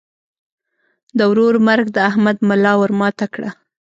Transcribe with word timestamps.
د 1.17 1.19
ورور 1.31 1.55
مرګ 1.67 1.85
د 1.95 1.97
احمد 2.09 2.37
ملا 2.49 2.73
ور 2.77 2.91
ماته 2.99 3.25
کړه. 3.33 3.49